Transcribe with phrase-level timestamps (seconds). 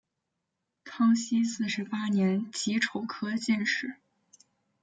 [0.83, 3.97] 康熙四十八年己丑科进士。